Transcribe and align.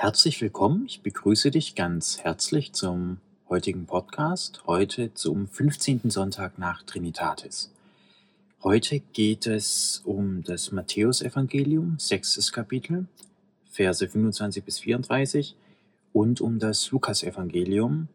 Herzlich 0.00 0.40
willkommen. 0.40 0.86
Ich 0.86 1.02
begrüße 1.02 1.50
dich 1.50 1.74
ganz 1.74 2.20
herzlich 2.20 2.72
zum 2.72 3.18
heutigen 3.48 3.84
Podcast. 3.86 4.62
Heute 4.64 5.12
zum 5.12 5.48
15. 5.48 6.08
Sonntag 6.08 6.56
nach 6.56 6.84
Trinitatis. 6.84 7.72
Heute 8.62 9.00
geht 9.00 9.48
es 9.48 10.00
um 10.04 10.44
das 10.44 10.70
Matthäusevangelium, 10.70 11.98
sechstes 11.98 12.52
Kapitel, 12.52 13.08
Verse 13.72 14.08
25 14.08 14.62
bis 14.62 14.78
34 14.78 15.56
und 16.12 16.40
um 16.40 16.60
das 16.60 16.92
Lukasevangelium, 16.92 18.06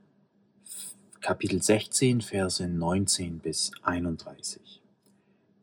Kapitel 1.20 1.62
16, 1.62 2.22
Verse 2.22 2.66
19 2.66 3.40
bis 3.40 3.72
31. 3.82 4.80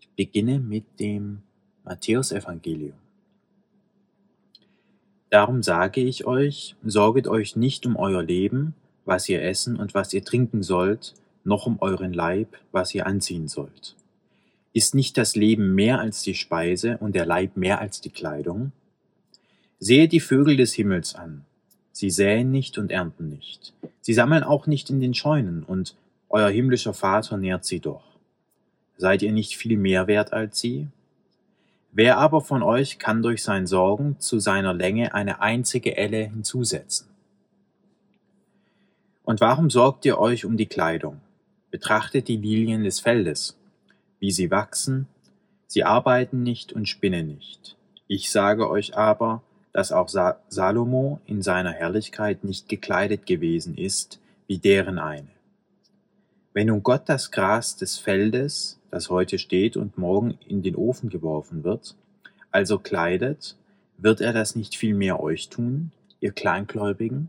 Ich 0.00 0.08
beginne 0.10 0.58
mit 0.58 0.84
dem 1.00 1.40
Matthäusevangelium. 1.84 3.09
Darum 5.30 5.62
sage 5.62 6.00
ich 6.00 6.26
euch, 6.26 6.74
sorget 6.84 7.28
euch 7.28 7.54
nicht 7.54 7.86
um 7.86 7.96
euer 7.96 8.22
Leben, 8.22 8.74
was 9.04 9.28
ihr 9.28 9.42
essen 9.42 9.76
und 9.76 9.94
was 9.94 10.12
ihr 10.12 10.24
trinken 10.24 10.62
sollt, 10.64 11.14
noch 11.44 11.66
um 11.66 11.80
euren 11.80 12.12
Leib, 12.12 12.56
was 12.72 12.94
ihr 12.94 13.06
anziehen 13.06 13.46
sollt. 13.46 13.94
Ist 14.72 14.94
nicht 14.94 15.16
das 15.16 15.36
Leben 15.36 15.74
mehr 15.74 16.00
als 16.00 16.22
die 16.22 16.34
Speise 16.34 16.98
und 16.98 17.14
der 17.14 17.26
Leib 17.26 17.56
mehr 17.56 17.80
als 17.80 18.00
die 18.00 18.10
Kleidung? 18.10 18.72
Sehe 19.78 20.08
die 20.08 20.20
Vögel 20.20 20.56
des 20.56 20.74
Himmels 20.74 21.14
an. 21.14 21.44
Sie 21.92 22.10
säen 22.10 22.50
nicht 22.50 22.76
und 22.76 22.90
ernten 22.90 23.28
nicht. 23.30 23.72
Sie 24.00 24.14
sammeln 24.14 24.42
auch 24.42 24.66
nicht 24.66 24.90
in 24.90 25.00
den 25.00 25.14
Scheunen, 25.14 25.62
und 25.62 25.96
euer 26.28 26.50
himmlischer 26.50 26.94
Vater 26.94 27.36
nährt 27.36 27.64
sie 27.64 27.80
doch. 27.80 28.04
Seid 28.96 29.22
ihr 29.22 29.32
nicht 29.32 29.56
viel 29.56 29.76
mehr 29.76 30.06
wert 30.06 30.32
als 30.32 30.60
sie? 30.60 30.88
Wer 31.92 32.18
aber 32.18 32.40
von 32.40 32.62
euch 32.62 32.98
kann 32.98 33.22
durch 33.22 33.42
sein 33.42 33.66
Sorgen 33.66 34.16
zu 34.20 34.38
seiner 34.38 34.72
Länge 34.72 35.12
eine 35.14 35.40
einzige 35.40 35.96
Elle 35.96 36.24
hinzusetzen? 36.24 37.08
Und 39.24 39.40
warum 39.40 39.70
sorgt 39.70 40.04
ihr 40.04 40.18
euch 40.18 40.44
um 40.44 40.56
die 40.56 40.66
Kleidung? 40.66 41.20
Betrachtet 41.70 42.28
die 42.28 42.36
Lilien 42.36 42.84
des 42.84 43.00
Feldes, 43.00 43.56
wie 44.18 44.30
sie 44.30 44.50
wachsen, 44.50 45.06
sie 45.66 45.84
arbeiten 45.84 46.42
nicht 46.42 46.72
und 46.72 46.88
spinnen 46.88 47.28
nicht. 47.28 47.76
Ich 48.08 48.30
sage 48.30 48.68
euch 48.68 48.96
aber, 48.96 49.42
dass 49.72 49.92
auch 49.92 50.08
Sa 50.08 50.40
Salomo 50.48 51.20
in 51.26 51.42
seiner 51.42 51.72
Herrlichkeit 51.72 52.42
nicht 52.42 52.68
gekleidet 52.68 53.24
gewesen 53.26 53.76
ist 53.76 54.18
wie 54.48 54.58
deren 54.58 54.98
eine. 54.98 55.28
Wenn 56.52 56.66
nun 56.66 56.82
Gott 56.82 57.02
das 57.06 57.30
Gras 57.30 57.76
des 57.76 57.98
Feldes, 57.98 58.79
das 58.90 59.10
heute 59.10 59.38
steht 59.38 59.76
und 59.76 59.98
morgen 59.98 60.38
in 60.46 60.62
den 60.62 60.76
Ofen 60.76 61.08
geworfen 61.08 61.64
wird, 61.64 61.96
also 62.50 62.78
kleidet, 62.78 63.56
wird 63.98 64.20
er 64.20 64.32
das 64.32 64.56
nicht 64.56 64.76
viel 64.76 64.94
mehr 64.94 65.20
euch 65.20 65.48
tun, 65.48 65.92
ihr 66.20 66.32
Kleingläubigen? 66.32 67.28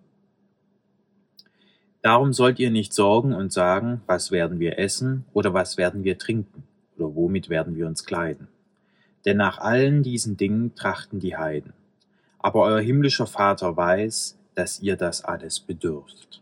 Darum 2.02 2.34
sollt 2.34 2.58
ihr 2.60 2.72
nicht 2.72 2.94
sorgen 2.94 3.34
und 3.34 3.54
sagen, 3.54 4.02
was 4.08 4.32
werden 4.32 4.60
wir 4.60 4.80
essen 4.80 5.26
oder 5.34 5.54
was 5.54 5.78
werden 5.78 6.04
wir 6.04 6.18
trinken 6.18 6.64
oder 6.98 7.16
womit 7.16 7.50
werden 7.50 7.76
wir 7.76 7.86
uns 7.86 8.06
kleiden. 8.06 8.48
Denn 9.26 9.38
nach 9.38 9.60
allen 9.60 10.02
diesen 10.02 10.36
Dingen 10.36 10.74
trachten 10.74 11.20
die 11.20 11.38
Heiden. 11.38 11.74
Aber 12.40 12.64
euer 12.64 12.80
himmlischer 12.80 13.28
Vater 13.28 13.78
weiß, 13.78 14.40
dass 14.56 14.80
ihr 14.80 14.96
das 14.96 15.24
alles 15.24 15.60
bedürft. 15.60 16.42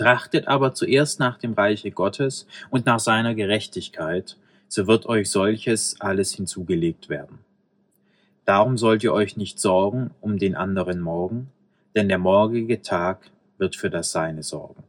Trachtet 0.00 0.48
aber 0.48 0.72
zuerst 0.72 1.20
nach 1.20 1.36
dem 1.36 1.52
Reiche 1.52 1.90
Gottes 1.90 2.46
und 2.70 2.86
nach 2.86 3.00
seiner 3.00 3.34
Gerechtigkeit, 3.34 4.38
so 4.66 4.86
wird 4.86 5.04
euch 5.04 5.30
solches 5.30 6.00
alles 6.00 6.32
hinzugelegt 6.32 7.10
werden. 7.10 7.40
Darum 8.46 8.78
sollt 8.78 9.04
ihr 9.04 9.12
euch 9.12 9.36
nicht 9.36 9.58
sorgen 9.58 10.10
um 10.22 10.38
den 10.38 10.56
anderen 10.56 11.00
Morgen, 11.00 11.50
denn 11.94 12.08
der 12.08 12.16
morgige 12.16 12.80
Tag 12.80 13.30
wird 13.58 13.76
für 13.76 13.90
das 13.90 14.10
Seine 14.10 14.42
sorgen. 14.42 14.84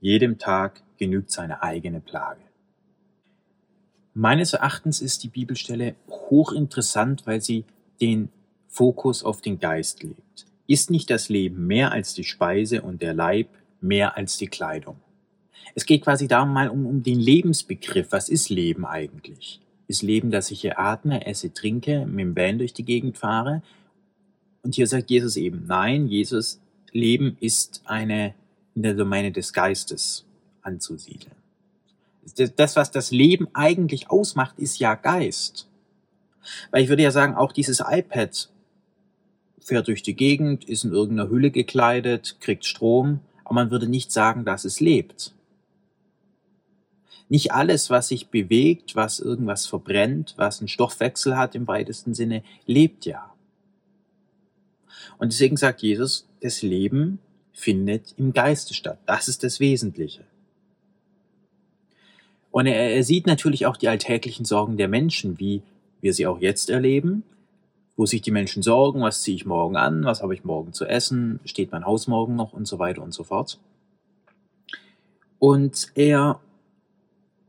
Jedem 0.00 0.38
Tag 0.38 0.80
genügt 0.96 1.30
seine 1.30 1.62
eigene 1.62 2.00
Plage. 2.00 2.40
Meines 4.14 4.54
Erachtens 4.54 5.02
ist 5.02 5.24
die 5.24 5.28
Bibelstelle 5.28 5.94
hochinteressant, 6.08 7.26
weil 7.26 7.42
sie 7.42 7.66
den 8.00 8.30
Fokus 8.66 9.22
auf 9.22 9.42
den 9.42 9.60
Geist 9.60 10.02
legt. 10.02 10.46
Ist 10.66 10.90
nicht 10.90 11.10
das 11.10 11.28
Leben 11.28 11.66
mehr 11.66 11.92
als 11.92 12.14
die 12.14 12.24
Speise 12.24 12.80
und 12.80 13.02
der 13.02 13.12
Leib, 13.12 13.48
mehr 13.80 14.16
als 14.16 14.36
die 14.36 14.48
Kleidung. 14.48 14.96
Es 15.74 15.86
geht 15.86 16.02
quasi 16.02 16.28
darum 16.28 16.52
mal 16.52 16.68
um, 16.68 16.86
um 16.86 17.02
den 17.02 17.18
Lebensbegriff. 17.18 18.08
Was 18.10 18.28
ist 18.28 18.48
Leben 18.48 18.84
eigentlich? 18.84 19.60
Ist 19.86 20.02
Leben, 20.02 20.30
dass 20.30 20.50
ich 20.50 20.60
hier 20.60 20.78
atme, 20.78 21.26
esse, 21.26 21.52
trinke, 21.52 22.04
mit 22.06 22.20
dem 22.20 22.36
Van 22.36 22.58
durch 22.58 22.72
die 22.72 22.84
Gegend 22.84 23.16
fahre? 23.16 23.62
Und 24.62 24.74
hier 24.74 24.86
sagt 24.86 25.10
Jesus 25.10 25.36
eben, 25.36 25.64
nein, 25.66 26.08
Jesus, 26.08 26.60
Leben 26.92 27.36
ist 27.40 27.82
eine 27.84 28.34
in 28.74 28.82
der 28.82 28.94
Domäne 28.94 29.32
des 29.32 29.52
Geistes 29.52 30.24
anzusiedeln. 30.62 31.34
Das, 32.56 32.76
was 32.76 32.90
das 32.90 33.10
Leben 33.10 33.48
eigentlich 33.54 34.10
ausmacht, 34.10 34.58
ist 34.58 34.78
ja 34.78 34.94
Geist. 34.94 35.66
Weil 36.70 36.82
ich 36.82 36.88
würde 36.88 37.02
ja 37.02 37.10
sagen, 37.10 37.34
auch 37.34 37.52
dieses 37.52 37.80
iPad 37.80 38.48
fährt 39.60 39.88
durch 39.88 40.02
die 40.02 40.14
Gegend, 40.14 40.64
ist 40.64 40.84
in 40.84 40.92
irgendeiner 40.92 41.30
Hülle 41.30 41.50
gekleidet, 41.50 42.36
kriegt 42.40 42.64
Strom, 42.64 43.20
aber 43.48 43.54
man 43.54 43.70
würde 43.70 43.88
nicht 43.88 44.12
sagen, 44.12 44.44
dass 44.44 44.66
es 44.66 44.78
lebt. 44.78 45.34
Nicht 47.30 47.52
alles, 47.52 47.88
was 47.88 48.08
sich 48.08 48.28
bewegt, 48.28 48.94
was 48.94 49.20
irgendwas 49.20 49.64
verbrennt, 49.64 50.34
was 50.36 50.60
einen 50.60 50.68
Stoffwechsel 50.68 51.36
hat 51.36 51.54
im 51.54 51.66
weitesten 51.66 52.12
Sinne, 52.12 52.42
lebt 52.66 53.06
ja. 53.06 53.32
Und 55.16 55.32
deswegen 55.32 55.56
sagt 55.56 55.80
Jesus, 55.80 56.28
das 56.40 56.60
Leben 56.60 57.20
findet 57.52 58.12
im 58.18 58.34
Geiste 58.34 58.74
statt. 58.74 58.98
Das 59.06 59.28
ist 59.28 59.42
das 59.42 59.60
Wesentliche. 59.60 60.24
Und 62.50 62.66
er, 62.66 62.94
er 62.94 63.02
sieht 63.02 63.26
natürlich 63.26 63.64
auch 63.64 63.78
die 63.78 63.88
alltäglichen 63.88 64.44
Sorgen 64.44 64.76
der 64.76 64.88
Menschen, 64.88 65.38
wie 65.38 65.62
wir 66.02 66.12
sie 66.12 66.26
auch 66.26 66.40
jetzt 66.40 66.68
erleben, 66.68 67.22
wo 67.98 68.06
sich 68.06 68.22
die 68.22 68.30
Menschen 68.30 68.62
sorgen, 68.62 69.02
was 69.02 69.22
ziehe 69.22 69.34
ich 69.34 69.44
morgen 69.44 69.76
an, 69.76 70.04
was 70.04 70.22
habe 70.22 70.32
ich 70.32 70.44
morgen 70.44 70.72
zu 70.72 70.86
essen, 70.86 71.40
steht 71.44 71.72
mein 71.72 71.84
Haus 71.84 72.06
morgen 72.06 72.36
noch 72.36 72.52
und 72.52 72.66
so 72.66 72.78
weiter 72.78 73.02
und 73.02 73.12
so 73.12 73.24
fort. 73.24 73.58
Und 75.40 75.88
er 75.96 76.40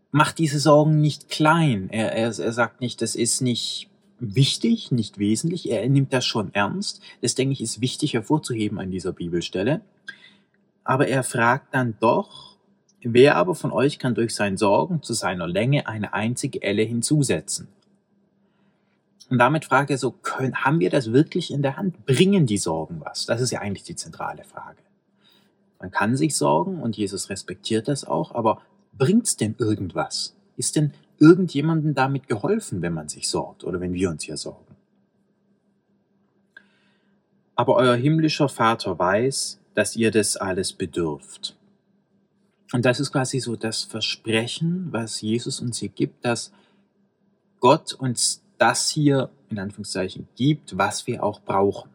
macht 0.10 0.40
diese 0.40 0.60
Sorgen 0.60 1.02
nicht 1.02 1.30
klein. 1.30 1.90
Er, 1.92 2.14
er, 2.14 2.28
er 2.40 2.52
sagt 2.52 2.82
nicht, 2.82 3.04
das 3.04 3.14
ist 3.14 3.42
nicht 3.42 3.90
wichtig, 4.20 4.92
nicht 4.92 5.20
wesentlich. 5.20 5.70
Er 5.70 5.88
nimmt 5.88 6.14
das 6.14 6.26
schon 6.26 6.52
ernst. 6.56 7.04
Das, 7.22 7.36
denke 7.36 7.54
ich, 7.54 7.62
ist 7.62 7.80
wichtig 7.80 8.16
hervorzuheben 8.16 8.80
an 8.80 8.90
dieser 8.90 9.14
Bibelstelle. 9.14 9.82
Aber 10.84 11.08
er 11.08 11.22
fragt 11.22 11.76
dann 11.76 11.96
doch, 12.00 12.58
wer 13.04 13.36
aber 13.36 13.54
von 13.54 13.72
euch 13.72 14.00
kann 14.00 14.16
durch 14.16 14.34
sein 14.34 14.58
Sorgen 14.58 15.04
zu 15.04 15.14
seiner 15.14 15.48
Länge 15.48 15.88
eine 15.88 16.14
einzige 16.14 16.64
Elle 16.64 16.82
hinzusetzen? 16.82 17.68
Und 19.30 19.38
damit 19.38 19.66
fragt 19.66 19.92
er 19.92 19.98
so, 19.98 20.12
können, 20.12 20.64
haben 20.64 20.80
wir 20.80 20.90
das 20.90 21.14
wirklich 21.14 21.52
in 21.52 21.62
der 21.62 21.78
Hand? 21.78 22.06
Bringen 22.06 22.48
die 22.48 22.58
Sorgen 22.58 23.02
was? 23.04 23.26
Das 23.26 23.42
ist 23.42 23.52
ja 23.52 23.60
eigentlich 23.60 23.84
die 23.84 23.96
zentrale 23.96 24.44
Frage. 24.44 24.82
Man 25.80 25.92
kann 25.92 26.18
sich 26.18 26.36
sorgen 26.36 26.82
und 26.82 26.98
Jesus 26.98 27.30
respektiert 27.30 27.88
das 27.88 28.04
auch, 28.06 28.34
aber 28.34 28.62
bringt's 28.98 29.38
denn 29.38 29.56
irgendwas? 29.58 30.36
Ist 30.58 30.76
denn 30.76 30.94
irgendjemandem 31.20 31.94
damit 31.94 32.28
geholfen, 32.28 32.82
wenn 32.82 32.94
man 32.94 33.08
sich 33.08 33.30
sorgt 33.30 33.64
oder 33.64 33.80
wenn 33.80 33.94
wir 33.94 34.10
uns 34.10 34.24
hier 34.24 34.38
sorgen? 34.38 34.76
Aber 37.56 37.76
euer 37.76 37.96
himmlischer 37.96 38.50
Vater 38.50 38.98
weiß, 38.98 39.60
dass 39.76 39.96
ihr 39.96 40.12
das 40.12 40.38
alles 40.38 40.74
bedürft. 40.74 41.56
Und 42.74 42.86
das 42.86 43.00
ist 43.00 43.12
quasi 43.12 43.40
so 43.40 43.56
das 43.56 43.84
Versprechen, 43.84 44.88
was 44.92 45.22
Jesus 45.22 45.60
uns 45.60 45.78
hier 45.80 45.90
gibt, 45.90 46.26
dass 46.26 46.52
Gott 47.60 47.94
uns 47.94 48.42
das 48.60 48.90
hier 48.90 49.30
in 49.50 49.58
Anführungszeichen 49.58 50.28
gibt, 50.36 50.78
was 50.78 51.08
wir 51.08 51.24
auch 51.24 51.42
brauchen. 51.42 51.90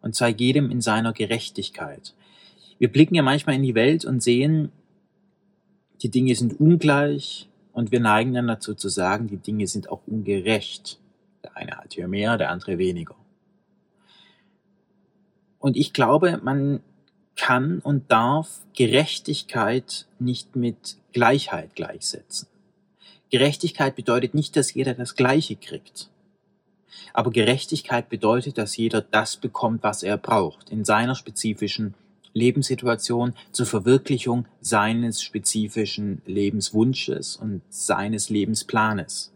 Und 0.00 0.14
zwar 0.14 0.28
jedem 0.28 0.70
in 0.70 0.80
seiner 0.80 1.12
Gerechtigkeit. 1.12 2.14
Wir 2.78 2.90
blicken 2.90 3.14
ja 3.14 3.22
manchmal 3.22 3.56
in 3.56 3.62
die 3.62 3.74
Welt 3.74 4.04
und 4.04 4.22
sehen, 4.22 4.72
die 6.02 6.10
Dinge 6.10 6.34
sind 6.34 6.60
ungleich 6.60 7.48
und 7.72 7.92
wir 7.92 8.00
neigen 8.00 8.34
dann 8.34 8.46
dazu 8.46 8.74
zu 8.74 8.88
sagen, 8.88 9.28
die 9.28 9.38
Dinge 9.38 9.66
sind 9.66 9.90
auch 9.90 10.02
ungerecht. 10.06 10.98
Der 11.42 11.56
eine 11.56 11.76
hat 11.78 11.94
hier 11.94 12.08
mehr, 12.08 12.36
der 12.36 12.50
andere 12.50 12.78
weniger. 12.78 13.14
Und 15.58 15.76
ich 15.76 15.92
glaube, 15.92 16.40
man 16.42 16.80
kann 17.34 17.80
und 17.80 18.10
darf 18.10 18.62
Gerechtigkeit 18.74 20.06
nicht 20.18 20.56
mit 20.56 20.96
Gleichheit 21.12 21.74
gleichsetzen. 21.74 22.48
Gerechtigkeit 23.30 23.96
bedeutet 23.96 24.34
nicht, 24.34 24.56
dass 24.56 24.74
jeder 24.74 24.94
das 24.94 25.16
Gleiche 25.16 25.56
kriegt. 25.56 26.08
Aber 27.12 27.30
Gerechtigkeit 27.30 28.08
bedeutet, 28.08 28.58
dass 28.58 28.76
jeder 28.76 29.00
das 29.00 29.36
bekommt, 29.36 29.82
was 29.82 30.02
er 30.02 30.16
braucht, 30.18 30.70
in 30.70 30.84
seiner 30.84 31.14
spezifischen 31.14 31.94
Lebenssituation 32.34 33.34
zur 33.52 33.66
Verwirklichung 33.66 34.46
seines 34.60 35.22
spezifischen 35.22 36.20
Lebenswunsches 36.26 37.36
und 37.36 37.62
seines 37.70 38.28
Lebensplanes. 38.28 39.32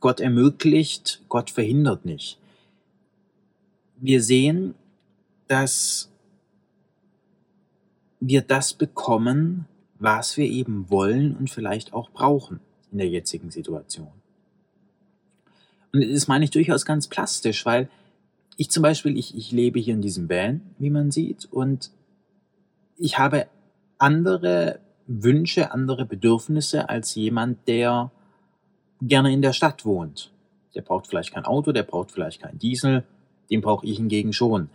Gott 0.00 0.20
ermöglicht, 0.20 1.22
Gott 1.28 1.50
verhindert 1.50 2.04
nicht. 2.04 2.38
wir 3.98 4.22
sehen, 4.22 4.74
dass 5.48 6.10
wir 8.20 8.42
das 8.42 8.74
bekommen, 8.74 9.66
was 9.98 10.36
wir 10.36 10.46
eben 10.46 10.90
wollen 10.90 11.36
und 11.36 11.50
vielleicht 11.50 11.92
auch 11.92 12.10
brauchen 12.10 12.60
in 12.92 12.98
der 12.98 13.08
jetzigen 13.08 13.50
Situation. 13.50 14.12
Und 15.92 16.12
das 16.12 16.28
meine 16.28 16.44
ich 16.44 16.50
durchaus 16.50 16.84
ganz 16.84 17.08
plastisch, 17.08 17.64
weil 17.64 17.88
ich 18.56 18.70
zum 18.70 18.82
Beispiel, 18.82 19.16
ich, 19.16 19.36
ich 19.36 19.52
lebe 19.52 19.78
hier 19.78 19.94
in 19.94 20.02
diesem 20.02 20.28
Van, 20.28 20.62
wie 20.78 20.90
man 20.90 21.10
sieht, 21.10 21.46
und 21.50 21.90
ich 22.96 23.18
habe 23.18 23.46
andere 23.98 24.80
Wünsche, 25.06 25.72
andere 25.72 26.04
Bedürfnisse 26.04 26.88
als 26.88 27.14
jemand, 27.14 27.68
der 27.68 28.10
gerne 29.00 29.32
in 29.32 29.42
der 29.42 29.52
Stadt 29.52 29.84
wohnt. 29.84 30.32
Der 30.74 30.82
braucht 30.82 31.06
vielleicht 31.06 31.32
kein 31.32 31.44
Auto, 31.44 31.72
der 31.72 31.82
braucht 31.82 32.10
vielleicht 32.10 32.42
kein 32.42 32.58
Diesel, 32.58 33.04
den 33.50 33.60
brauche 33.60 33.86
ich 33.86 33.96
hingegen 33.96 34.32
schon. 34.32 34.68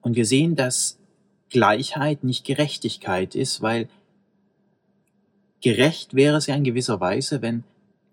Und 0.00 0.16
wir 0.16 0.26
sehen, 0.26 0.56
dass 0.56 0.98
Gleichheit 1.50 2.24
nicht 2.24 2.44
Gerechtigkeit 2.44 3.34
ist, 3.34 3.60
weil 3.60 3.88
gerecht 5.62 6.14
wäre 6.14 6.36
es 6.36 6.46
ja 6.46 6.54
in 6.54 6.64
gewisser 6.64 7.00
Weise, 7.00 7.40
wenn 7.40 7.64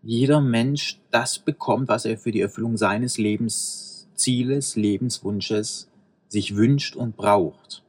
jeder 0.01 0.39
Mensch 0.39 0.99
das 1.11 1.39
bekommt, 1.39 1.89
was 1.89 2.05
er 2.05 2.17
für 2.17 2.31
die 2.31 2.41
Erfüllung 2.41 2.77
seines 2.77 3.17
Lebenszieles, 3.17 4.75
Lebenswunsches 4.75 5.89
sich 6.29 6.55
wünscht 6.55 6.95
und 6.95 7.17
braucht. 7.17 7.83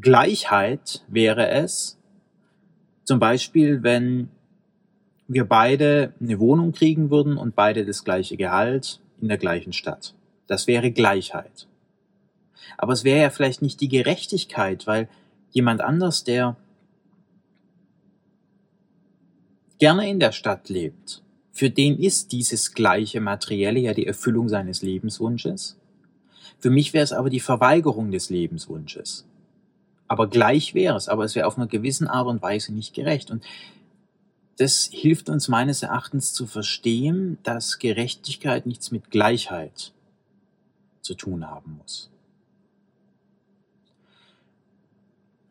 Gleichheit 0.00 1.04
wäre 1.08 1.48
es, 1.48 1.98
zum 3.04 3.18
Beispiel, 3.18 3.82
wenn 3.82 4.28
wir 5.28 5.44
beide 5.44 6.12
eine 6.20 6.38
Wohnung 6.38 6.72
kriegen 6.72 7.10
würden 7.10 7.36
und 7.36 7.56
beide 7.56 7.84
das 7.84 8.04
gleiche 8.04 8.36
Gehalt 8.36 9.00
in 9.20 9.28
der 9.28 9.38
gleichen 9.38 9.72
Stadt. 9.72 10.14
Das 10.46 10.66
wäre 10.66 10.90
Gleichheit. 10.90 11.66
Aber 12.78 12.92
es 12.92 13.04
wäre 13.04 13.20
ja 13.20 13.30
vielleicht 13.30 13.62
nicht 13.62 13.80
die 13.80 13.88
Gerechtigkeit, 13.88 14.86
weil 14.86 15.08
jemand 15.52 15.80
anders, 15.80 16.24
der 16.24 16.56
gerne 19.78 20.08
in 20.08 20.20
der 20.20 20.32
Stadt 20.32 20.68
lebt, 20.68 21.22
für 21.52 21.70
den 21.70 21.98
ist 21.98 22.32
dieses 22.32 22.72
gleiche 22.72 23.20
Materielle 23.20 23.80
ja 23.80 23.94
die 23.94 24.06
Erfüllung 24.06 24.48
seines 24.48 24.82
Lebenswunsches. 24.82 25.76
Für 26.58 26.70
mich 26.70 26.92
wäre 26.92 27.04
es 27.04 27.12
aber 27.12 27.30
die 27.30 27.40
Verweigerung 27.40 28.10
des 28.10 28.28
Lebenswunsches. 28.28 29.24
Aber 30.08 30.28
gleich 30.28 30.74
wäre 30.74 30.96
es, 30.96 31.08
aber 31.08 31.24
es 31.24 31.34
wäre 31.34 31.46
auf 31.46 31.56
einer 31.56 31.66
gewissen 31.66 32.08
Art 32.08 32.26
und 32.26 32.42
Weise 32.42 32.74
nicht 32.74 32.94
gerecht. 32.94 33.30
Und 33.30 33.42
das 34.58 34.88
hilft 34.92 35.28
uns 35.28 35.48
meines 35.48 35.82
Erachtens 35.82 36.32
zu 36.32 36.46
verstehen, 36.46 37.38
dass 37.42 37.78
Gerechtigkeit 37.78 38.66
nichts 38.66 38.90
mit 38.90 39.10
Gleichheit 39.10 39.92
zu 41.00 41.14
tun 41.14 41.48
haben 41.48 41.78
muss. 41.82 42.10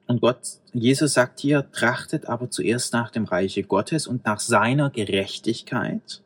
Und 0.08 0.22
Gott, 0.22 0.60
Jesus 0.74 1.14
sagt 1.14 1.40
hier, 1.40 1.72
trachtet 1.72 2.28
aber 2.28 2.52
zuerst 2.52 2.94
nach 2.94 3.10
dem 3.10 3.26
Reiche 3.26 3.64
Gottes 3.64 4.08
und 4.08 4.26
nach 4.26 4.40
seiner 4.40 4.90
Gerechtigkeit, 4.90 6.22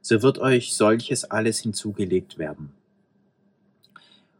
so 0.00 0.22
wird 0.22 0.38
euch 0.38 0.74
solches 0.74 1.24
alles 1.24 1.58
hinzugelegt 1.60 2.38
werden. 2.38 2.72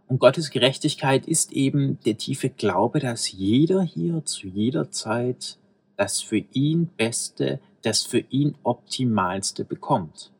Und 0.09 0.21
Gottes 0.21 0.51
Gerechtigkeit 0.51 1.27
ist 1.27 1.53
eben 1.53 1.99
der 2.05 2.17
tiefe 2.17 2.49
Glaube, 2.49 3.01
dass 3.01 3.33
jeder 3.33 3.83
hier 3.83 4.25
zu 4.25 4.47
jeder 4.47 4.91
Zeit 4.93 5.59
das 5.97 6.21
für 6.21 6.45
ihn 6.53 6.87
Beste, 6.97 7.59
das 7.83 8.03
für 8.03 8.21
ihn 8.31 8.55
Optimalste 8.63 9.65
bekommt. 9.65 10.31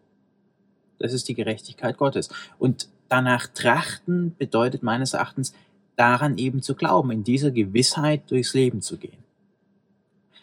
Das 0.99 1.13
ist 1.13 1.29
die 1.29 1.35
Gerechtigkeit 1.35 1.97
Gottes. 1.97 2.29
Und 2.59 2.89
danach 3.09 3.49
trachten 3.49 4.37
bedeutet 4.37 4.83
meines 4.83 5.15
Erachtens 5.15 5.53
daran 5.97 6.39
eben 6.39 6.63
zu 6.63 6.75
glauben, 6.75 7.11
in 7.11 7.25
dieser 7.25 7.51
Gewissheit 7.51 8.31
durchs 8.31 8.55
Leben 8.55 8.83
zu 8.83 8.99
gehen. 8.99 9.25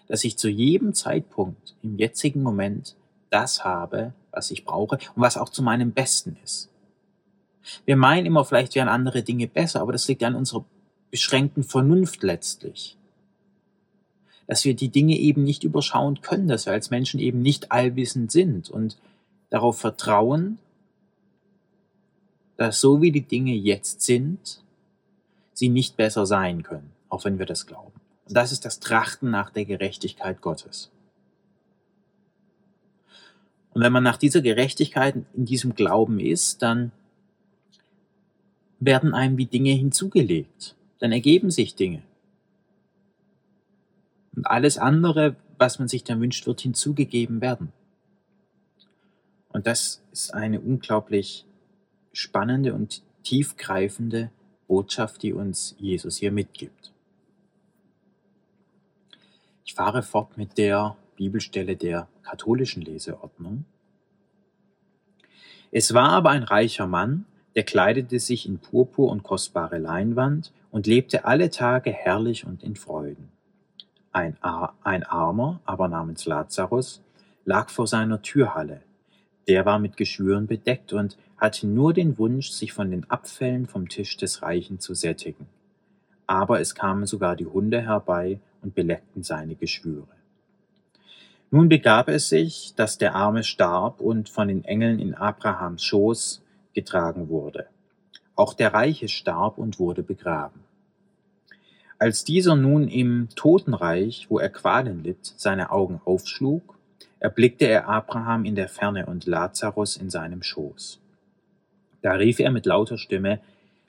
Dass 0.07 0.23
ich 0.23 0.38
zu 0.38 0.50
jedem 0.50 0.94
Zeitpunkt 0.94 1.75
im 1.81 1.97
jetzigen 1.97 2.44
Moment 2.44 2.95
das 3.29 3.63
habe, 3.63 4.13
was 4.31 4.51
ich 4.51 4.65
brauche 4.65 4.95
und 5.15 5.21
was 5.21 5.38
auch 5.38 5.50
zu 5.50 5.63
meinem 5.63 5.91
Besten 5.91 6.38
ist. 6.44 6.69
Wir 7.85 7.95
meinen 7.95 8.25
immer, 8.25 8.44
vielleicht 8.44 8.75
wären 8.75 8.89
andere 8.89 9.23
Dinge 9.23 9.47
besser, 9.47 9.81
aber 9.81 9.94
das 9.94 10.07
liegt 10.07 10.23
an 10.23 10.35
unserer 10.35 10.65
beschränkten 11.11 11.63
Vernunft 11.63 12.23
letztlich. 12.23 12.97
Dass 14.47 14.65
wir 14.65 14.75
die 14.75 14.89
Dinge 14.89 15.17
eben 15.17 15.44
nicht 15.44 15.63
überschauen 15.63 16.21
können, 16.21 16.47
dass 16.47 16.65
wir 16.65 16.73
als 16.73 16.89
Menschen 16.89 17.19
eben 17.19 17.41
nicht 17.41 17.71
allwissend 17.71 18.31
sind 18.31 18.69
und 18.69 18.97
darauf 19.49 19.79
vertrauen, 19.79 20.57
dass 22.57 22.81
so 22.81 23.01
wie 23.01 23.11
die 23.11 23.21
Dinge 23.21 23.53
jetzt 23.53 24.01
sind, 24.01 24.62
sie 25.53 25.69
nicht 25.69 25.97
besser 25.97 26.25
sein 26.25 26.63
können, 26.63 26.91
auch 27.09 27.25
wenn 27.25 27.39
wir 27.39 27.45
das 27.45 27.65
glauben. 27.67 27.94
Und 28.27 28.35
das 28.38 28.51
ist 28.51 28.65
das 28.65 28.79
Trachten 28.79 29.29
nach 29.29 29.50
der 29.50 29.65
Gerechtigkeit 29.65 30.41
Gottes. 30.41 30.91
Und 33.73 33.81
wenn 33.81 33.91
man 33.91 34.03
nach 34.03 34.17
dieser 34.17 34.41
Gerechtigkeit 34.41 35.15
in 35.33 35.45
diesem 35.45 35.73
Glauben 35.73 36.19
ist, 36.19 36.61
dann 36.61 36.91
werden 38.79 39.13
einem 39.13 39.38
wie 39.38 39.45
Dinge 39.45 39.71
hinzugelegt. 39.71 40.75
Dann 41.00 41.11
ergeben 41.11 41.51
sich 41.51 41.75
Dinge. 41.75 42.03
Und 44.35 44.45
alles 44.47 44.77
andere, 44.77 45.35
was 45.57 45.79
man 45.79 45.88
sich 45.88 46.03
dann 46.03 46.21
wünscht, 46.21 46.45
wird 46.47 46.61
hinzugegeben 46.61 47.41
werden. 47.41 47.71
Und 49.49 49.67
das 49.67 50.01
ist 50.11 50.33
eine 50.33 50.59
unglaublich 50.59 51.45
spannende 52.11 52.73
und 52.73 53.03
tiefgreifende 53.23 54.31
Botschaft, 54.73 55.21
die 55.21 55.33
uns 55.33 55.75
Jesus 55.77 56.17
hier 56.17 56.31
mitgibt. 56.31 56.91
Ich 59.63 59.75
fahre 59.75 60.01
fort 60.01 60.35
mit 60.35 60.57
der 60.57 60.97
Bibelstelle 61.15 61.75
der 61.75 62.07
katholischen 62.23 62.81
Leseordnung. 62.81 63.65
Es 65.71 65.93
war 65.93 66.09
aber 66.09 66.31
ein 66.31 66.41
reicher 66.41 66.87
Mann, 66.87 67.25
der 67.53 67.61
kleidete 67.61 68.17
sich 68.17 68.47
in 68.47 68.57
Purpur 68.57 69.11
und 69.11 69.21
kostbare 69.21 69.77
Leinwand 69.77 70.51
und 70.71 70.87
lebte 70.87 71.25
alle 71.25 71.51
Tage 71.51 71.91
herrlich 71.91 72.47
und 72.47 72.63
in 72.63 72.75
Freuden. 72.75 73.29
Ein, 74.11 74.37
Ar 74.41 74.73
ein 74.83 75.03
Armer, 75.03 75.59
aber 75.65 75.87
namens 75.87 76.25
Lazarus, 76.25 76.99
lag 77.45 77.69
vor 77.69 77.85
seiner 77.85 78.23
Türhalle. 78.23 78.81
Der 79.48 79.66
war 79.66 79.80
mit 79.80 79.98
Geschwüren 79.98 80.48
bedeckt 80.48 80.94
und 80.94 81.18
hatte 81.38 81.68
nur 81.68 81.94
den 81.94 82.18
Wunsch, 82.18 82.52
sich 82.52 82.71
von 82.71 82.92
den 82.92 83.09
Abfällen 83.09 83.68
vom 83.68 83.90
Tisch 83.90 84.16
des 84.16 84.42
Reichen 84.42 84.80
zu 84.80 84.94
sättigen. 84.94 85.47
Aber 86.26 86.62
es 86.62 86.76
kamen 86.76 87.06
sogar 87.06 87.35
die 87.35 87.45
Hunde 87.45 87.81
herbei 87.81 88.40
und 88.62 88.76
beleckten 88.76 89.23
seine 89.23 89.56
Geschwüre. 89.56 90.07
Nun 91.52 91.69
begab 91.69 92.07
es 92.07 92.30
sich, 92.30 92.73
dass 92.76 92.97
der 92.97 93.14
Arme 93.14 93.44
starb 93.44 94.00
und 94.00 94.30
von 94.30 94.47
den 94.47 94.64
Engeln 94.64 95.00
in 95.00 95.14
Abrahams 95.14 95.83
Schoß 95.83 96.42
getragen 96.73 97.30
wurde. 97.30 97.68
Auch 98.35 98.54
der 98.54 98.73
Reiche 98.73 99.07
starb 99.07 99.57
und 99.57 99.78
wurde 99.78 100.02
begraben. 100.02 100.62
Als 102.00 102.23
dieser 102.23 102.56
nun 102.56 102.88
im 102.88 103.30
Totenreich, 103.35 104.28
wo 104.30 104.40
er 104.40 104.50
Qualen 104.50 105.04
litt, 105.04 105.33
seine 105.38 105.71
Augen 105.71 106.02
aufschlug, 106.04 106.72
erblickte 107.23 107.65
er 107.65 107.87
Abraham 107.87 108.44
in 108.44 108.53
der 108.53 108.68
Ferne 108.68 109.06
und 109.06 109.25
Lazarus 109.25 109.95
in 109.95 110.09
seinem 110.09 110.44
Schoß. 110.44 110.99
Da 112.01 112.11
rief 112.11 112.39
er 112.39 112.51
mit 112.51 112.65
lauter 112.65 112.97
Stimme, 112.97 113.39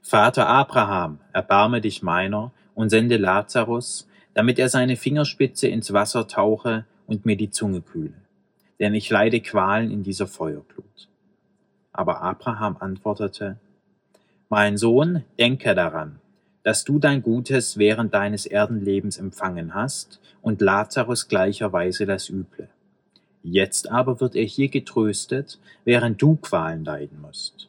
Vater 0.02 0.46
Abraham, 0.46 1.18
erbarme 1.32 1.80
dich 1.80 2.00
meiner 2.00 2.52
und 2.76 2.90
sende 2.90 3.16
Lazarus, 3.16 4.06
damit 4.34 4.60
er 4.60 4.68
seine 4.68 4.94
Fingerspitze 4.94 5.66
ins 5.66 5.92
Wasser 5.92 6.28
tauche 6.28 6.84
und 7.08 7.26
mir 7.26 7.36
die 7.36 7.50
Zunge 7.50 7.80
kühle, 7.80 8.14
denn 8.78 8.94
ich 8.94 9.10
leide 9.10 9.40
Qualen 9.40 9.90
in 9.90 10.04
dieser 10.04 10.28
Feuerglut. 10.28 11.08
Aber 11.92 12.22
Abraham 12.22 12.76
antwortete, 12.78 13.56
Mein 14.48 14.76
Sohn, 14.76 15.24
denke 15.40 15.74
daran, 15.74 16.20
dass 16.62 16.84
du 16.84 17.00
dein 17.00 17.20
Gutes 17.20 17.78
während 17.78 18.14
deines 18.14 18.46
Erdenlebens 18.46 19.18
empfangen 19.18 19.74
hast 19.74 20.20
und 20.40 20.60
Lazarus 20.60 21.26
gleicherweise 21.26 22.06
das 22.06 22.30
Üble. 22.30 22.68
Jetzt 23.46 23.90
aber 23.90 24.20
wird 24.20 24.34
er 24.36 24.44
hier 24.44 24.68
getröstet, 24.68 25.58
während 25.84 26.20
du 26.20 26.36
Qualen 26.36 26.82
leiden 26.82 27.20
musst. 27.20 27.68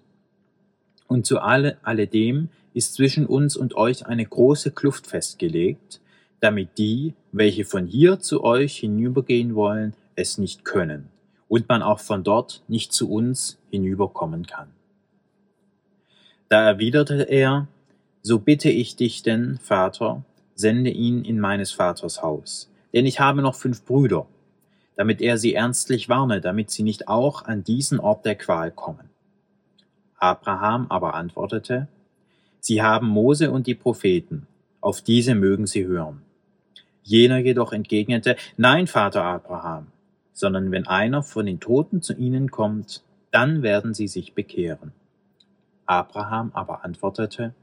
Und 1.06 1.26
zu 1.26 1.40
alle, 1.40 1.78
alledem 1.84 2.48
ist 2.74 2.94
zwischen 2.94 3.26
uns 3.26 3.58
und 3.58 3.76
euch 3.76 4.06
eine 4.06 4.26
große 4.26 4.72
Kluft 4.72 5.06
festgelegt, 5.06 6.00
damit 6.40 6.78
die, 6.78 7.14
welche 7.34 7.66
von 7.66 7.88
hier 7.88 8.22
zu 8.22 8.42
euch 8.44 8.78
hinübergehen 8.78 9.54
wollen, 9.54 9.94
es 10.16 10.38
nicht 10.38 10.64
können 10.64 11.10
und 11.50 11.68
man 11.68 11.82
auch 11.82 12.00
von 12.00 12.24
dort 12.24 12.64
nicht 12.70 12.94
zu 12.94 13.12
uns 13.12 13.58
hinüberkommen 13.70 14.48
kann. 14.48 14.70
Da 16.48 16.66
erwiderte 16.66 17.24
er, 17.24 17.68
so 18.22 18.40
bitte 18.40 18.70
ich 18.70 18.96
dich 18.96 19.24
denn, 19.24 19.60
Vater, 19.62 20.24
sende 20.56 20.90
ihn 20.90 21.26
in 21.26 21.38
meines 21.38 21.74
Vaters 21.74 22.24
Haus, 22.24 22.72
denn 22.94 23.06
ich 23.06 23.20
habe 23.20 23.42
noch 23.42 23.56
fünf 23.56 23.84
Brüder, 23.84 24.26
damit 24.96 25.22
er 25.22 25.38
sie 25.38 25.54
ernstlich 25.54 26.10
warne, 26.10 26.42
damit 26.42 26.72
sie 26.72 26.84
nicht 26.84 27.08
auch 27.08 27.46
an 27.46 27.64
diesen 27.64 28.00
Ort 28.00 28.26
der 28.26 28.36
Qual 28.36 28.72
kommen. 28.72 29.10
Abraham 30.18 30.88
aber 30.90 31.14
antwortete, 31.16 31.88
Sie 32.60 32.82
haben 32.82 33.08
Mose 33.08 33.52
und 33.52 33.68
die 33.68 33.76
Propheten, 33.76 34.48
auf 34.82 35.02
diese 35.02 35.36
mögen 35.36 35.68
Sie 35.68 35.86
hören. 35.86 36.22
Jener 37.04 37.38
jedoch 37.38 37.74
entgegnete, 37.74 38.36
Nein, 38.58 38.88
Vater 38.88 39.24
Abraham, 39.24 39.88
sondern 40.34 40.72
wenn 40.72 40.88
einer 40.88 41.22
von 41.22 41.46
den 41.46 41.60
Toten 41.60 42.02
zu 42.02 42.14
ihnen 42.14 42.50
kommt, 42.50 43.04
dann 43.30 43.62
werden 43.62 43.94
sie 43.94 44.08
sich 44.08 44.34
bekehren. 44.34 44.94
Abraham 45.86 46.52
aber 46.54 46.84
antwortete, 46.84 47.54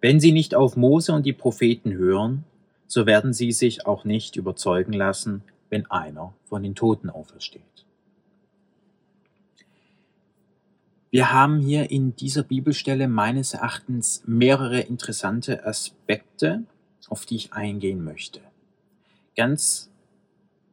Wenn 0.00 0.20
sie 0.20 0.30
nicht 0.30 0.54
auf 0.54 0.76
Mose 0.76 1.12
und 1.12 1.26
die 1.26 1.32
Propheten 1.32 1.94
hören, 1.94 2.44
so 2.86 3.06
werden 3.06 3.32
sie 3.32 3.50
sich 3.50 3.86
auch 3.86 4.04
nicht 4.04 4.36
überzeugen 4.36 4.92
lassen, 4.92 5.42
wenn 5.70 5.90
einer 5.90 6.34
von 6.44 6.62
den 6.62 6.74
Toten 6.74 7.10
aufersteht. 7.10 7.86
Wir 11.10 11.32
haben 11.32 11.60
hier 11.60 11.90
in 11.90 12.14
dieser 12.16 12.42
Bibelstelle 12.42 13.08
meines 13.08 13.54
Erachtens 13.54 14.22
mehrere 14.26 14.80
interessante 14.80 15.64
Aspekte, 15.64 16.64
auf 17.08 17.24
die 17.24 17.36
ich 17.36 17.52
eingehen 17.52 18.04
möchte. 18.04 18.40
Ganz 19.36 19.90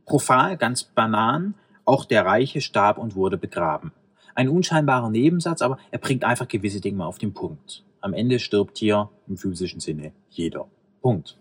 profan, 0.05 0.57
ganz 0.57 0.83
banan, 0.83 1.53
auch 1.85 2.05
der 2.05 2.25
Reiche 2.25 2.61
starb 2.61 2.97
und 2.97 3.15
wurde 3.15 3.37
begraben. 3.37 3.93
Ein 4.35 4.49
unscheinbarer 4.49 5.09
Nebensatz, 5.09 5.61
aber 5.61 5.77
er 5.91 5.99
bringt 5.99 6.23
einfach 6.23 6.47
gewisse 6.47 6.81
Dinge 6.81 6.97
mal 6.97 7.05
auf 7.05 7.19
den 7.19 7.33
Punkt. 7.33 7.83
Am 8.01 8.13
Ende 8.13 8.39
stirbt 8.39 8.79
hier 8.79 9.09
im 9.27 9.37
physischen 9.37 9.79
Sinne 9.79 10.11
jeder. 10.29 10.67
Punkt. 11.01 11.37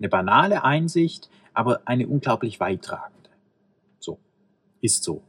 Eine 0.00 0.08
banale 0.08 0.64
Einsicht, 0.64 1.28
aber 1.54 1.82
eine 1.84 2.08
unglaublich 2.08 2.58
weittragende. 2.58 3.30
So. 4.00 4.18
Ist 4.80 5.04
so. 5.04 5.22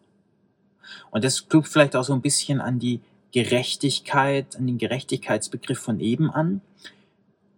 Und 1.12 1.24
das 1.24 1.48
knüpft 1.48 1.72
vielleicht 1.72 1.96
auch 1.96 2.04
so 2.04 2.14
ein 2.14 2.22
bisschen 2.22 2.62
an 2.62 2.80
die 2.80 3.02
Gerechtigkeit, 3.32 4.56
an 4.56 4.68
den 4.68 4.78
Gerechtigkeitsbegriff 4.78 5.80
von 5.80 6.00
eben 6.00 6.30
an. 6.32 6.62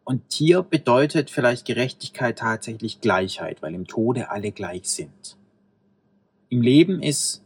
Und 0.04 0.22
hier 0.34 0.64
bedeutet 0.64 1.30
vielleicht 1.30 1.66
Gerechtigkeit 1.66 2.40
tatsächlich 2.40 3.00
Gleichheit, 3.00 3.62
weil 3.62 3.74
im 3.74 3.88
Tode 3.88 4.30
alle 4.30 4.52
gleich 4.52 4.90
sind. 4.90 5.38
Im 6.50 6.62
Leben 6.62 7.02
ist 7.02 7.44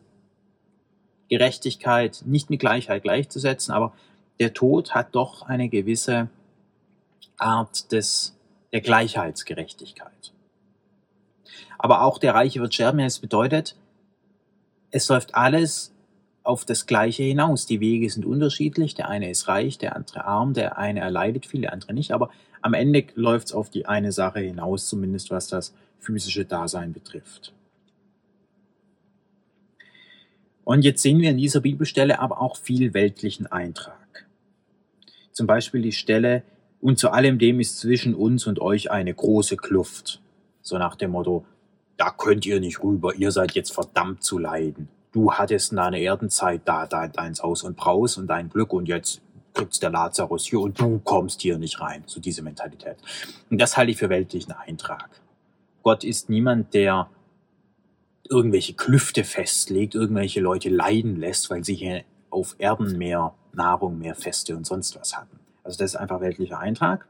Gerechtigkeit 1.30 2.24
nicht 2.26 2.50
mit 2.50 2.60
Gleichheit 2.60 3.04
gleichzusetzen, 3.04 3.74
aber 3.74 3.94
der 4.40 4.54
Tod 4.54 4.96
hat 4.96 5.14
doch 5.16 5.44
eine 5.44 5.70
gewisse 5.70 6.30
Art 7.38 7.92
des, 7.92 8.37
der 8.74 8.82
Gleichheitsgerechtigkeit. 8.82 10.34
Aber 11.78 12.04
auch 12.04 12.18
der 12.18 12.34
Reiche 12.34 12.60
wird 12.60 12.74
sterben, 12.74 13.00
es 13.00 13.20
bedeutet, 13.20 13.76
es 14.92 15.08
läuft 15.10 15.36
alles 15.36 15.94
auf 16.44 16.66
das 16.66 16.86
Gleiche 16.86 17.24
hinaus. 17.24 17.66
Die 17.66 17.82
Wege 17.82 18.10
sind 18.10 18.26
unterschiedlich. 18.26 18.96
Der 18.96 19.10
eine 19.10 19.30
ist 19.30 19.48
reich, 19.48 19.78
der 19.78 19.96
andere 19.96 20.26
arm, 20.26 20.54
der 20.54 20.78
eine 20.78 21.02
erleidet 21.02 21.46
viel, 21.46 21.62
der 21.62 21.74
andere 21.74 21.94
nicht. 21.94 22.12
Aber 22.12 22.30
am 22.62 22.74
Ende 22.74 23.06
läuft 23.16 23.48
es 23.48 23.54
auf 23.54 23.70
die 23.70 23.86
eine 23.86 24.12
Sache 24.12 24.40
hinaus, 24.40 24.88
zumindest 24.88 25.30
was 25.30 25.48
das 25.48 25.74
physische 26.00 26.46
Dasein 26.46 26.94
betrifft. 26.94 27.54
Und 30.64 30.84
jetzt 30.84 31.02
sehen 31.02 31.20
wir 31.20 31.30
in 31.30 31.38
dieser 31.38 31.62
Bibelstelle 31.62 32.20
aber 32.20 32.42
auch 32.42 32.58
viel 32.58 32.94
weltlichen 32.94 33.48
Eintrag. 33.48 34.26
Zum 35.32 35.48
Beispiel 35.48 35.82
die 35.82 35.94
Stelle, 35.94 36.44
und 36.82 37.00
zu 37.00 37.10
allem 37.10 37.40
dem 37.40 37.60
ist 37.60 37.80
zwischen 37.80 38.14
uns 38.16 38.48
und 38.48 38.60
euch 38.60 38.92
eine 38.92 39.14
große 39.14 39.58
Kluft. 39.58 40.22
So 40.62 40.78
nach 40.78 40.96
dem 40.96 41.12
Motto, 41.12 41.46
da 41.98 42.12
könnt 42.12 42.46
ihr 42.46 42.60
nicht 42.60 42.84
rüber, 42.84 43.16
ihr 43.16 43.32
seid 43.32 43.54
jetzt 43.54 43.74
verdammt 43.74 44.24
zu 44.24 44.38
leiden 44.38 44.90
du 45.18 45.34
hattest 45.34 45.72
in 45.72 45.78
deiner 45.78 45.98
Erdenzeit 45.98 46.62
da, 46.66 46.86
da 46.86 47.08
dein 47.08 47.34
Saus 47.34 47.64
und 47.64 47.76
Braus 47.76 48.18
und 48.18 48.28
dein 48.28 48.50
Glück 48.50 48.72
und 48.72 48.88
jetzt 48.88 49.22
kriegt's 49.54 49.80
der 49.80 49.90
Lazarus 49.90 50.46
hier 50.46 50.60
und 50.60 50.80
du 50.80 51.00
kommst 51.00 51.42
hier 51.42 51.58
nicht 51.58 51.82
rein. 51.82 52.04
So 52.06 52.20
diese 52.20 52.44
Mentalität. 52.44 52.98
Und 53.50 53.60
das 53.60 53.76
halte 53.76 53.92
ich 53.92 53.98
für 53.98 54.10
weltlichen 54.10 54.52
Eintrag. 54.54 55.10
Gott 55.82 56.04
ist 56.04 56.30
niemand, 56.30 56.76
der 56.76 57.10
irgendwelche 58.30 58.74
Klüfte 58.74 59.24
festlegt, 59.24 59.96
irgendwelche 59.96 60.42
Leute 60.42 60.70
leiden 60.70 61.16
lässt, 61.16 61.50
weil 61.50 61.64
sie 61.64 61.76
hier 61.76 62.04
auf 62.30 62.56
Erden 62.60 62.98
mehr 62.98 63.34
Nahrung, 63.54 63.98
mehr 63.98 64.14
Feste 64.14 64.56
und 64.56 64.68
sonst 64.68 65.00
was 65.00 65.18
hatten. 65.18 65.40
Also 65.68 65.80
das 65.80 65.92
ist 65.92 65.96
einfach 65.98 66.22
weltlicher 66.22 66.60
Eintrag. 66.60 67.06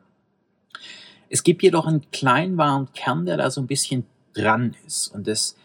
Es 1.29 1.43
gibt 1.43 1.61
jedoch 1.61 1.85
einen 1.85 2.09
kleinen 2.09 2.57
wahren 2.57 2.87
Kern, 2.91 3.27
der 3.27 3.37
da 3.37 3.51
so 3.51 3.61
ein 3.61 3.67
bisschen 3.67 4.07
dran 4.33 4.75
ist. 4.87 5.09
Und 5.09 5.27
das 5.27 5.55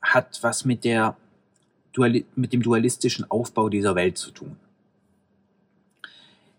hat 0.00 0.38
was 0.42 0.64
mit 0.64 0.84
der 0.84 1.16
mit 2.36 2.52
dem 2.52 2.62
dualistischen 2.62 3.28
Aufbau 3.28 3.68
dieser 3.68 3.96
Welt 3.96 4.16
zu 4.16 4.30
tun. 4.30 4.56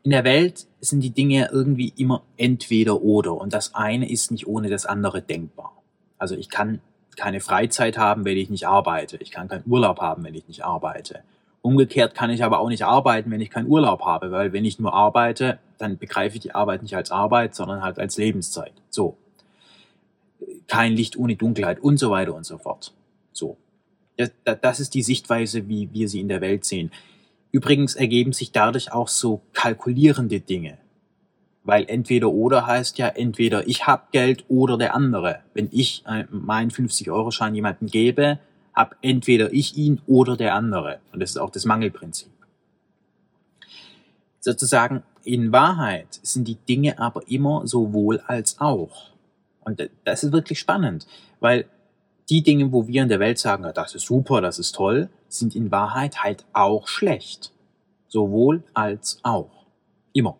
In 0.03 0.11
der 0.11 0.25
Welt 0.25 0.67
sind 0.81 0.99
die 0.99 1.11
Dinge 1.11 1.49
irgendwie 1.51 1.93
immer 1.95 2.23
entweder 2.35 3.01
oder 3.01 3.35
und 3.35 3.53
das 3.53 3.73
eine 3.73 4.11
ist 4.11 4.31
nicht 4.31 4.47
ohne 4.47 4.69
das 4.69 4.85
andere 4.85 5.21
denkbar. 5.21 5.71
Also 6.17 6.35
ich 6.35 6.49
kann 6.49 6.81
keine 7.15 7.39
Freizeit 7.39 7.97
haben, 7.97 8.25
wenn 8.25 8.37
ich 8.37 8.49
nicht 8.49 8.67
arbeite. 8.67 9.17
Ich 9.17 9.31
kann 9.31 9.47
keinen 9.47 9.63
Urlaub 9.65 10.01
haben, 10.01 10.23
wenn 10.25 10.35
ich 10.35 10.47
nicht 10.47 10.65
arbeite. 10.65 11.23
Umgekehrt 11.61 12.15
kann 12.15 12.29
ich 12.29 12.43
aber 12.43 12.59
auch 12.59 12.69
nicht 12.69 12.83
arbeiten, 12.83 13.31
wenn 13.31 13.41
ich 13.41 13.49
keinen 13.49 13.67
Urlaub 13.67 14.01
habe, 14.01 14.31
weil 14.31 14.51
wenn 14.51 14.65
ich 14.65 14.77
nur 14.77 14.93
arbeite, 14.93 15.57
dann 15.79 15.97
begreife 15.97 16.35
ich 16.35 16.41
die 16.41 16.53
Arbeit 16.53 16.83
nicht 16.83 16.95
als 16.95 17.09
Arbeit, 17.09 17.55
sondern 17.55 17.81
halt 17.81 17.97
als 17.97 18.17
Lebenszeit. 18.17 18.73
So. 18.89 19.17
Kein 20.67 20.93
Licht 20.93 21.17
ohne 21.17 21.35
Dunkelheit 21.35 21.79
und 21.79 21.97
so 21.97 22.11
weiter 22.11 22.35
und 22.35 22.45
so 22.45 22.57
fort. 22.57 22.93
So. 23.31 23.57
Das, 24.43 24.79
ist 24.79 24.93
die 24.93 25.01
Sichtweise, 25.01 25.69
wie 25.69 25.91
wir 25.93 26.09
sie 26.09 26.19
in 26.19 26.27
der 26.27 26.41
Welt 26.41 26.65
sehen. 26.65 26.91
Übrigens 27.51 27.95
ergeben 27.95 28.33
sich 28.33 28.51
dadurch 28.51 28.91
auch 28.91 29.07
so 29.07 29.41
kalkulierende 29.53 30.41
Dinge. 30.41 30.77
Weil 31.63 31.85
entweder 31.87 32.29
oder 32.29 32.67
heißt 32.67 32.97
ja 32.97 33.07
entweder 33.07 33.67
ich 33.67 33.87
hab 33.87 34.11
Geld 34.11 34.45
oder 34.49 34.77
der 34.77 34.93
andere. 34.93 35.39
Wenn 35.53 35.69
ich 35.71 36.03
meinen 36.29 36.71
50-Euro-Schein 36.71 37.55
jemandem 37.55 37.87
gebe, 37.87 38.39
hab 38.73 38.95
entweder 39.01 39.53
ich 39.53 39.77
ihn 39.77 40.01
oder 40.05 40.35
der 40.35 40.53
andere. 40.53 40.99
Und 41.11 41.21
das 41.21 41.31
ist 41.31 41.37
auch 41.37 41.49
das 41.49 41.65
Mangelprinzip. 41.65 42.31
Sozusagen 44.41 45.03
in 45.23 45.51
Wahrheit 45.51 46.19
sind 46.23 46.47
die 46.47 46.55
Dinge 46.55 46.99
aber 46.99 47.27
immer 47.29 47.67
sowohl 47.67 48.19
als 48.21 48.59
auch. 48.59 49.11
Und 49.61 49.89
das 50.05 50.23
ist 50.23 50.31
wirklich 50.31 50.59
spannend, 50.59 51.05
weil 51.39 51.65
die 52.29 52.43
Dinge, 52.43 52.71
wo 52.71 52.87
wir 52.87 53.03
in 53.03 53.09
der 53.09 53.19
Welt 53.19 53.39
sagen, 53.39 53.69
das 53.73 53.95
ist 53.95 54.05
super, 54.05 54.41
das 54.41 54.59
ist 54.59 54.75
toll, 54.75 55.09
sind 55.27 55.55
in 55.55 55.71
Wahrheit 55.71 56.23
halt 56.23 56.45
auch 56.53 56.87
schlecht. 56.87 57.51
Sowohl 58.07 58.63
als 58.73 59.19
auch. 59.23 59.65
Immer. 60.13 60.37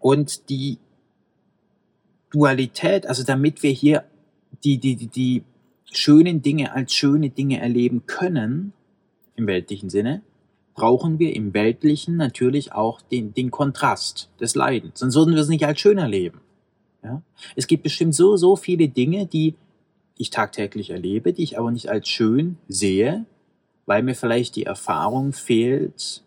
Und 0.00 0.48
die 0.48 0.78
Dualität, 2.30 3.06
also 3.06 3.22
damit 3.24 3.62
wir 3.62 3.70
hier 3.70 4.04
die, 4.64 4.78
die, 4.78 4.96
die, 4.96 5.06
die 5.06 5.44
schönen 5.90 6.42
Dinge 6.42 6.72
als 6.72 6.92
schöne 6.92 7.30
Dinge 7.30 7.60
erleben 7.60 8.06
können, 8.06 8.72
im 9.36 9.46
weltlichen 9.46 9.88
Sinne, 9.88 10.22
brauchen 10.78 11.18
wir 11.18 11.34
im 11.34 11.54
weltlichen 11.54 12.16
natürlich 12.16 12.72
auch 12.72 13.00
den, 13.00 13.34
den 13.34 13.50
Kontrast 13.50 14.30
des 14.40 14.54
Leidens. 14.54 15.00
Sonst 15.00 15.16
würden 15.16 15.34
wir 15.34 15.42
es 15.42 15.48
nicht 15.48 15.66
als 15.66 15.80
schön 15.80 15.98
erleben. 15.98 16.40
Ja? 17.02 17.20
Es 17.56 17.66
gibt 17.66 17.82
bestimmt 17.82 18.14
so, 18.14 18.36
so 18.36 18.54
viele 18.54 18.88
Dinge, 18.88 19.26
die 19.26 19.56
ich 20.16 20.30
tagtäglich 20.30 20.90
erlebe, 20.90 21.32
die 21.32 21.42
ich 21.42 21.58
aber 21.58 21.72
nicht 21.72 21.90
als 21.90 22.08
schön 22.08 22.58
sehe, 22.68 23.26
weil 23.86 24.04
mir 24.04 24.14
vielleicht 24.14 24.54
die 24.54 24.66
Erfahrung 24.66 25.32
fehlt, 25.32 26.22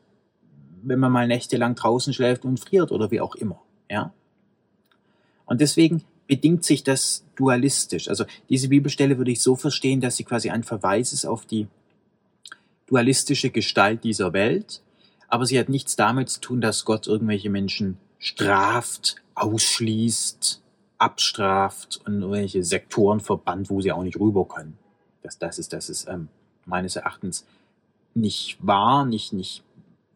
wenn 0.84 1.00
man 1.00 1.13
mal 1.13 1.27
nächtelang 1.27 1.75
draußen 1.75 2.12
schläft 2.12 2.43
und 2.43 2.60
friert 2.60 2.91
oder 2.91 3.10
wie 3.10 3.22
auch 3.22 3.36
immer. 3.36 3.62
Ja? 3.89 4.12
Und 5.46 5.62
deswegen 5.62 6.03
bedingt 6.27 6.65
sich 6.65 6.84
das 6.84 7.24
dualistisch. 7.38 8.10
Also 8.10 8.25
diese 8.50 8.67
Bibelstelle 8.67 9.17
würde 9.17 9.31
ich 9.31 9.41
so 9.41 9.55
verstehen, 9.55 10.01
dass 10.01 10.17
sie 10.17 10.25
quasi 10.25 10.50
ein 10.50 10.63
Verweis 10.63 11.13
ist 11.13 11.24
auf 11.24 11.46
die 11.46 11.67
dualistische 12.91 13.50
Gestalt 13.51 14.03
dieser 14.03 14.33
Welt, 14.33 14.81
aber 15.29 15.45
sie 15.45 15.57
hat 15.57 15.69
nichts 15.69 15.95
damit 15.95 16.29
zu 16.29 16.41
tun, 16.41 16.62
dass 16.62 16.83
Gott 16.83 17.07
irgendwelche 17.07 17.50
Menschen 17.50 17.98
straft, 18.19 19.15
ausschließt, 19.33 20.62
abstraft 20.98 22.01
und 22.05 22.21
irgendwelche 22.21 22.63
Sektoren 22.63 23.21
verbannt, 23.21 23.69
wo 23.69 23.79
sie 23.79 23.93
auch 23.93 24.03
nicht 24.03 24.19
rüber 24.19 24.45
können. 24.45 24.77
Das, 25.24 25.39
das 25.39 25.57
ist, 25.57 25.71
das 25.71 25.89
ist 25.89 26.07
ähm, 26.10 26.27
meines 26.65 26.98
Erachtens 26.98 27.45
nicht 28.13 28.57
wahr, 28.60 29.05
nicht, 29.05 29.31
nicht, 29.31 29.63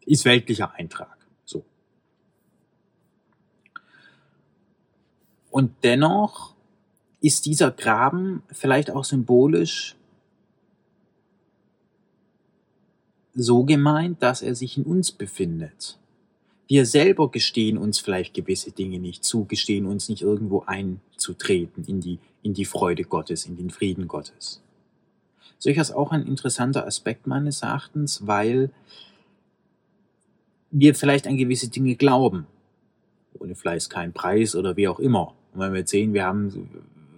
ist 0.04 0.26
weltlicher 0.26 0.74
Eintrag. 0.74 1.16
So. 1.46 1.64
Und 5.50 5.72
dennoch 5.82 6.54
ist 7.22 7.46
dieser 7.46 7.70
Graben 7.70 8.42
vielleicht 8.52 8.90
auch 8.90 9.04
symbolisch 9.04 9.96
so 13.36 13.64
gemeint, 13.64 14.22
dass 14.22 14.42
er 14.42 14.54
sich 14.54 14.78
in 14.78 14.84
uns 14.84 15.12
befindet. 15.12 15.98
Wir 16.68 16.84
selber 16.86 17.30
gestehen 17.30 17.78
uns 17.78 18.00
vielleicht 18.00 18.34
gewisse 18.34 18.72
Dinge 18.72 18.98
nicht 18.98 19.24
zu, 19.24 19.44
gestehen 19.44 19.86
uns 19.86 20.08
nicht 20.08 20.22
irgendwo 20.22 20.64
einzutreten 20.66 21.84
in 21.84 22.00
die, 22.00 22.18
in 22.42 22.54
die 22.54 22.64
Freude 22.64 23.04
Gottes, 23.04 23.46
in 23.46 23.56
den 23.56 23.70
Frieden 23.70 24.08
Gottes. 24.08 24.62
Durchaus 25.62 25.92
auch 25.92 26.10
ein 26.12 26.26
interessanter 26.26 26.86
Aspekt 26.86 27.26
meines 27.26 27.62
Erachtens, 27.62 28.26
weil 28.26 28.70
wir 30.70 30.94
vielleicht 30.94 31.26
an 31.26 31.36
gewisse 31.36 31.68
Dinge 31.68 31.94
glauben. 31.94 32.46
Ohne 33.38 33.54
Fleiß 33.54 33.88
kein 33.88 34.12
Preis 34.12 34.56
oder 34.56 34.76
wie 34.76 34.88
auch 34.88 34.98
immer. 34.98 35.34
Und 35.52 35.60
wenn 35.60 35.72
wir 35.72 35.80
jetzt 35.80 35.90
sehen, 35.90 36.14
wir 36.14 36.24
haben, 36.24 36.68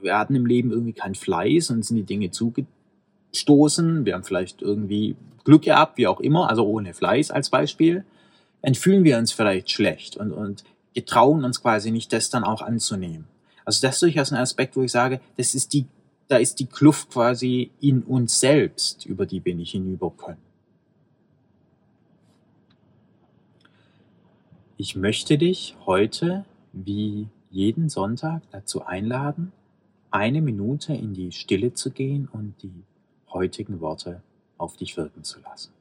wir 0.03 0.19
hatten 0.19 0.35
im 0.35 0.47
Leben 0.47 0.71
irgendwie 0.71 0.93
kein 0.93 1.15
Fleiß 1.15 1.71
und 1.71 1.85
sind 1.85 1.97
die 1.97 2.03
Dinge 2.03 2.31
zugestoßen, 2.31 4.05
wir 4.05 4.15
haben 4.15 4.25
vielleicht 4.25 4.63
irgendwie 4.63 5.17
Glück 5.49 5.63
gehabt, 5.63 5.97
wie 5.97 6.07
auch 6.07 6.21
immer, 6.21 6.51
also 6.51 6.67
ohne 6.67 6.93
Fleiß 6.93 7.31
als 7.31 7.49
Beispiel, 7.49 8.05
dann 8.61 8.75
fühlen 8.75 9.03
wir 9.03 9.17
uns 9.17 9.33
vielleicht 9.33 9.71
schlecht 9.71 10.19
und, 10.19 10.31
und 10.31 10.63
wir 10.95 11.47
uns 11.47 11.63
quasi 11.63 11.91
nicht, 11.91 12.13
das 12.13 12.29
dann 12.29 12.45
auch 12.45 12.61
anzunehmen. 12.61 13.27
Also 13.65 13.81
das 13.81 13.95
ist 13.95 14.03
durchaus 14.03 14.31
ein 14.31 14.39
Aspekt, 14.39 14.77
wo 14.77 14.83
ich 14.83 14.93
sage, 14.93 15.23
das 15.39 15.55
ist 15.55 15.73
die, 15.73 15.87
da 16.27 16.37
ist 16.37 16.61
die 16.61 16.67
Kluft 16.67 17.09
quasi 17.09 17.71
in 17.81 18.03
uns 18.03 18.41
selbst, 18.41 19.07
über 19.07 19.25
die 19.25 19.43
wir 19.43 19.55
nicht 19.55 19.71
hinüber 19.71 20.11
können. 20.11 20.43
Ich 24.77 24.97
möchte 24.97 25.39
dich 25.39 25.77
heute, 25.87 26.45
wie 26.75 27.29
jeden 27.51 27.89
Sonntag, 27.89 28.43
dazu 28.51 28.85
einladen, 28.85 29.53
eine 30.11 30.43
Minute 30.43 30.93
in 30.93 31.15
die 31.15 31.33
Stille 31.33 31.73
zu 31.73 31.91
gehen 31.91 32.29
und 32.31 32.55
die 32.63 32.85
heutigen 33.33 33.81
Worte 33.81 34.21
auf 34.59 34.77
dich 34.77 34.97
wirken 34.97 35.25
zu 35.25 35.41
lassen. 35.41 35.73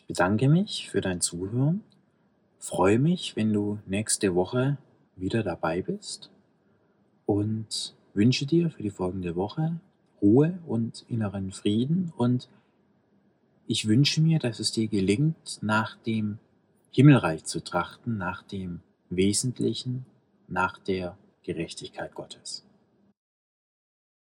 Ich 0.00 0.06
bedanke 0.06 0.48
mich 0.48 0.88
für 0.88 1.02
dein 1.02 1.20
Zuhören, 1.20 1.84
freue 2.58 2.98
mich, 2.98 3.36
wenn 3.36 3.52
du 3.52 3.80
nächste 3.84 4.34
Woche 4.34 4.78
wieder 5.14 5.42
dabei 5.42 5.82
bist. 5.82 6.30
Und 7.26 7.94
wünsche 8.14 8.46
dir 8.46 8.70
für 8.70 8.82
die 8.82 8.90
folgende 8.90 9.36
Woche 9.36 9.78
Ruhe 10.22 10.58
und 10.66 11.04
inneren 11.08 11.52
Frieden. 11.52 12.14
Und 12.16 12.48
ich 13.66 13.88
wünsche 13.88 14.22
mir, 14.22 14.38
dass 14.38 14.58
es 14.58 14.72
dir 14.72 14.88
gelingt, 14.88 15.58
nach 15.60 15.96
dem 15.96 16.38
Himmelreich 16.90 17.44
zu 17.44 17.62
trachten, 17.62 18.16
nach 18.16 18.42
dem 18.42 18.80
Wesentlichen, 19.10 20.06
nach 20.48 20.78
der 20.78 21.18
Gerechtigkeit 21.42 22.14
Gottes. 22.14 22.64